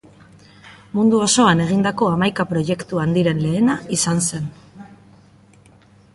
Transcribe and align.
Mundu 0.99 1.19
osoan 1.25 1.61
egindako 1.65 2.09
hamaika 2.13 2.47
proiektu 2.55 3.03
handiren 3.05 3.45
lehena 3.45 3.77
izan 3.99 4.27
zen. 4.31 4.53